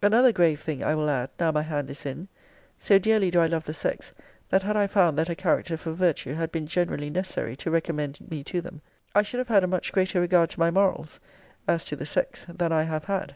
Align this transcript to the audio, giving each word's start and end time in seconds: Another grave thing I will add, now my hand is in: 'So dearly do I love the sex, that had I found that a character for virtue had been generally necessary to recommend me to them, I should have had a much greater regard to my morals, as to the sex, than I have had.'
Another 0.00 0.32
grave 0.32 0.62
thing 0.62 0.82
I 0.82 0.94
will 0.94 1.10
add, 1.10 1.28
now 1.38 1.52
my 1.52 1.60
hand 1.60 1.90
is 1.90 2.06
in: 2.06 2.28
'So 2.78 2.98
dearly 2.98 3.30
do 3.30 3.40
I 3.40 3.46
love 3.46 3.64
the 3.66 3.74
sex, 3.74 4.14
that 4.48 4.62
had 4.62 4.74
I 4.74 4.86
found 4.86 5.18
that 5.18 5.28
a 5.28 5.34
character 5.34 5.76
for 5.76 5.92
virtue 5.92 6.32
had 6.32 6.50
been 6.50 6.66
generally 6.66 7.10
necessary 7.10 7.56
to 7.56 7.70
recommend 7.70 8.26
me 8.30 8.42
to 8.44 8.62
them, 8.62 8.80
I 9.14 9.20
should 9.20 9.36
have 9.36 9.48
had 9.48 9.64
a 9.64 9.66
much 9.66 9.92
greater 9.92 10.18
regard 10.18 10.48
to 10.48 10.60
my 10.60 10.70
morals, 10.70 11.20
as 11.68 11.84
to 11.86 11.94
the 11.94 12.06
sex, 12.06 12.46
than 12.48 12.72
I 12.72 12.84
have 12.84 13.04
had.' 13.04 13.34